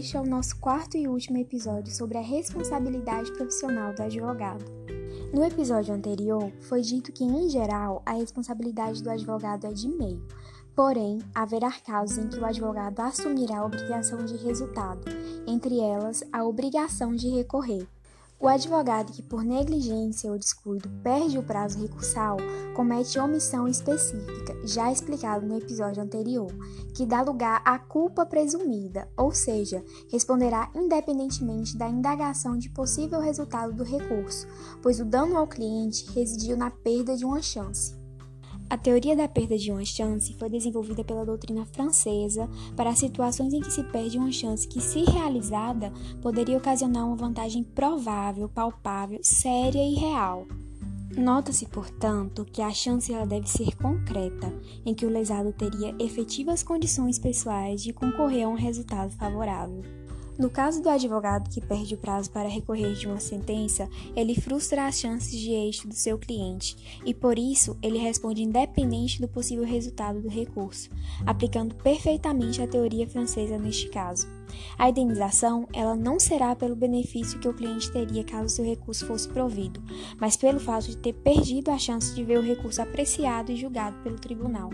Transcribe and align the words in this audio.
este 0.00 0.16
é 0.16 0.20
o 0.20 0.24
nosso 0.24 0.56
quarto 0.56 0.96
e 0.96 1.06
último 1.06 1.36
episódio 1.36 1.92
sobre 1.92 2.16
a 2.16 2.22
responsabilidade 2.22 3.30
profissional 3.32 3.92
do 3.92 4.02
advogado. 4.02 4.64
No 5.30 5.44
episódio 5.44 5.94
anterior, 5.94 6.50
foi 6.62 6.80
dito 6.80 7.12
que, 7.12 7.22
em 7.22 7.50
geral, 7.50 8.02
a 8.06 8.14
responsabilidade 8.14 9.02
do 9.02 9.10
advogado 9.10 9.66
é 9.66 9.72
de 9.74 9.90
meio, 9.90 10.26
porém, 10.74 11.18
haverá 11.34 11.70
casos 11.70 12.16
em 12.16 12.28
que 12.28 12.38
o 12.38 12.46
advogado 12.46 12.98
assumirá 12.98 13.58
a 13.58 13.66
obrigação 13.66 14.24
de 14.24 14.38
resultado, 14.38 15.02
entre 15.46 15.78
elas, 15.78 16.24
a 16.32 16.44
obrigação 16.44 17.14
de 17.14 17.28
recorrer. 17.28 17.86
O 18.40 18.48
advogado 18.48 19.12
que, 19.12 19.22
por 19.22 19.44
negligência 19.44 20.32
ou 20.32 20.38
descuido, 20.38 20.88
perde 21.02 21.36
o 21.36 21.42
prazo 21.42 21.78
recursal 21.78 22.38
comete 22.74 23.18
omissão 23.18 23.68
específica, 23.68 24.56
já 24.64 24.90
explicado 24.90 25.46
no 25.46 25.58
episódio 25.58 26.02
anterior, 26.02 26.50
que 26.96 27.04
dá 27.04 27.20
lugar 27.20 27.60
à 27.66 27.78
culpa 27.78 28.24
presumida, 28.24 29.06
ou 29.14 29.30
seja, 29.30 29.84
responderá 30.10 30.70
independentemente 30.74 31.76
da 31.76 31.86
indagação 31.86 32.56
de 32.56 32.70
possível 32.70 33.20
resultado 33.20 33.74
do 33.74 33.84
recurso, 33.84 34.48
pois 34.80 34.98
o 35.00 35.04
dano 35.04 35.36
ao 35.36 35.46
cliente 35.46 36.10
residiu 36.12 36.56
na 36.56 36.70
perda 36.70 37.14
de 37.14 37.26
uma 37.26 37.42
chance. 37.42 37.99
A 38.70 38.78
teoria 38.78 39.16
da 39.16 39.26
perda 39.26 39.58
de 39.58 39.72
uma 39.72 39.84
chance 39.84 40.32
foi 40.34 40.48
desenvolvida 40.48 41.02
pela 41.02 41.26
doutrina 41.26 41.66
francesa 41.66 42.48
para 42.76 42.94
situações 42.94 43.52
em 43.52 43.60
que 43.60 43.72
se 43.72 43.82
perde 43.82 44.16
uma 44.16 44.30
chance 44.30 44.66
que, 44.66 44.80
se 44.80 45.02
realizada, 45.02 45.92
poderia 46.22 46.56
ocasionar 46.56 47.04
uma 47.04 47.16
vantagem 47.16 47.64
provável, 47.64 48.48
palpável, 48.48 49.18
séria 49.24 49.82
e 49.82 49.94
real. 49.96 50.46
Nota-se, 51.16 51.66
portanto, 51.66 52.44
que 52.44 52.62
a 52.62 52.70
chance 52.70 53.12
ela 53.12 53.26
deve 53.26 53.48
ser 53.48 53.74
concreta, 53.76 54.54
em 54.86 54.94
que 54.94 55.04
o 55.04 55.10
lesado 55.10 55.52
teria 55.52 55.92
efetivas 55.98 56.62
condições 56.62 57.18
pessoais 57.18 57.82
de 57.82 57.92
concorrer 57.92 58.44
a 58.44 58.48
um 58.48 58.54
resultado 58.54 59.10
favorável. 59.16 59.82
No 60.40 60.48
caso 60.48 60.82
do 60.82 60.88
advogado 60.88 61.50
que 61.50 61.60
perde 61.60 61.94
o 61.94 61.98
prazo 61.98 62.30
para 62.30 62.48
recorrer 62.48 62.94
de 62.94 63.06
uma 63.06 63.20
sentença, 63.20 63.86
ele 64.16 64.34
frustra 64.34 64.86
as 64.86 64.98
chances 64.98 65.38
de 65.38 65.52
êxito 65.52 65.88
do 65.88 65.94
seu 65.94 66.16
cliente 66.18 66.98
e, 67.04 67.12
por 67.12 67.38
isso, 67.38 67.76
ele 67.82 67.98
responde 67.98 68.42
independente 68.42 69.20
do 69.20 69.28
possível 69.28 69.66
resultado 69.66 70.18
do 70.22 70.30
recurso, 70.30 70.88
aplicando 71.26 71.74
perfeitamente 71.74 72.62
a 72.62 72.66
teoria 72.66 73.06
francesa 73.06 73.58
neste 73.58 73.90
caso. 73.90 74.26
A 74.78 74.88
indenização, 74.88 75.68
ela 75.74 75.94
não 75.94 76.18
será 76.18 76.56
pelo 76.56 76.74
benefício 76.74 77.38
que 77.38 77.48
o 77.48 77.54
cliente 77.54 77.92
teria 77.92 78.24
caso 78.24 78.48
seu 78.48 78.64
recurso 78.64 79.04
fosse 79.04 79.28
provido, 79.28 79.82
mas 80.18 80.38
pelo 80.38 80.58
fato 80.58 80.86
de 80.86 80.96
ter 80.96 81.12
perdido 81.12 81.70
a 81.70 81.76
chance 81.76 82.14
de 82.14 82.24
ver 82.24 82.38
o 82.38 82.42
recurso 82.42 82.80
apreciado 82.80 83.52
e 83.52 83.56
julgado 83.56 83.98
pelo 84.02 84.18
tribunal. 84.18 84.70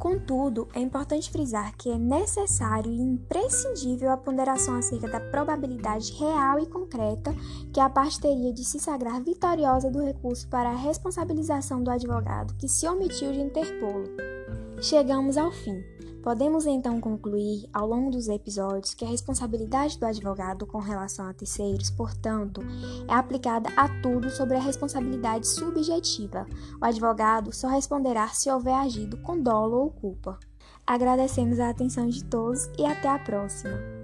Contudo, 0.00 0.66
é 0.72 0.80
importante 0.80 1.30
frisar 1.30 1.76
que 1.76 1.90
é 1.90 1.98
necessário 1.98 2.90
e 2.90 2.98
imprescindível 2.98 4.10
a 4.10 4.16
ponderação 4.16 4.74
acerca 4.76 5.06
da 5.06 5.20
probabilidade 5.20 6.14
real 6.14 6.58
e 6.58 6.64
concreta 6.64 7.34
que 7.70 7.78
a 7.78 7.90
parte 7.90 8.18
teria 8.18 8.50
de 8.50 8.64
se 8.64 8.80
sagrar 8.80 9.22
vitoriosa 9.22 9.90
do 9.90 10.02
recurso 10.02 10.48
para 10.48 10.70
a 10.70 10.74
responsabilização 10.74 11.84
do 11.84 11.90
advogado 11.90 12.54
que 12.54 12.66
se 12.66 12.88
omitiu 12.88 13.30
de 13.30 13.40
interpô-lo. 13.40 14.08
Chegamos 14.80 15.36
ao 15.36 15.52
fim. 15.52 15.84
Podemos 16.22 16.66
então 16.66 17.00
concluir, 17.00 17.68
ao 17.72 17.86
longo 17.86 18.10
dos 18.10 18.28
episódios, 18.28 18.92
que 18.92 19.04
a 19.04 19.08
responsabilidade 19.08 19.98
do 19.98 20.04
advogado 20.04 20.66
com 20.66 20.78
relação 20.78 21.26
a 21.26 21.32
terceiros, 21.32 21.90
portanto, 21.90 22.60
é 23.08 23.14
aplicada 23.14 23.70
a 23.76 23.88
tudo 24.02 24.30
sobre 24.30 24.56
a 24.56 24.60
responsabilidade 24.60 25.48
subjetiva. 25.48 26.46
O 26.80 26.84
advogado 26.84 27.52
só 27.54 27.68
responderá 27.68 28.28
se 28.28 28.50
houver 28.50 28.74
agido 28.74 29.16
com 29.18 29.40
dolo 29.40 29.78
ou 29.78 29.90
culpa. 29.90 30.38
Agradecemos 30.86 31.58
a 31.58 31.70
atenção 31.70 32.08
de 32.08 32.24
todos 32.24 32.68
e 32.78 32.84
até 32.84 33.08
a 33.08 33.18
próxima! 33.18 33.99